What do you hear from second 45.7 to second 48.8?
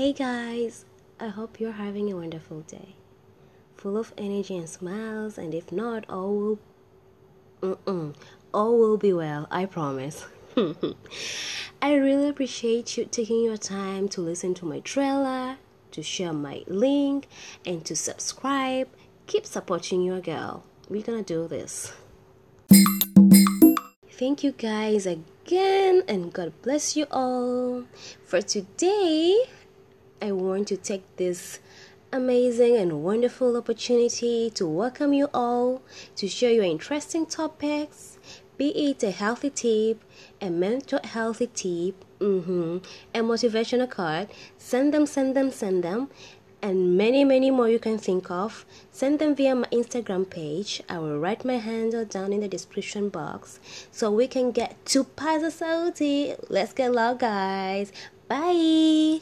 them, and many, many more you can think of.